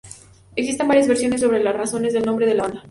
Existen 0.55 0.87
varias 0.87 1.07
versiones 1.07 1.41
sobre 1.41 1.63
las 1.63 1.75
razones 1.75 2.11
del 2.13 2.25
nombre 2.25 2.47
de 2.47 2.55
la 2.55 2.63
banda. 2.63 2.79